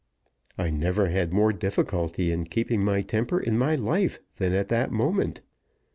I 0.57 0.71
never 0.71 1.09
had 1.09 1.31
more 1.31 1.53
difficulty 1.53 2.31
in 2.31 2.45
keeping 2.45 2.83
my 2.83 3.03
temper 3.03 3.39
in 3.39 3.55
my 3.55 3.75
life 3.75 4.19
than 4.37 4.51
at 4.51 4.69
that 4.69 4.89
moment. 4.91 5.41